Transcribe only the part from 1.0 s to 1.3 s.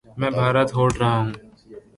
رہا ہوں